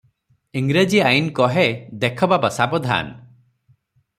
[0.61, 1.65] ଇଂରେଜୀ ଆଇନ କହେ,
[2.05, 3.17] 'ଦେଖ ବାବା ସାବଧାନ!